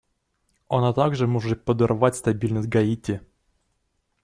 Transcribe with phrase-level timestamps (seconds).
[0.67, 3.21] Она тоже может подорвать стабильность Гаити.